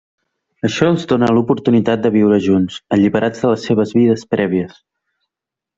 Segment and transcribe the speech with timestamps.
[0.69, 4.83] Això els dóna l'oportunitat de viure junts, alliberats de les seves vides prèvies.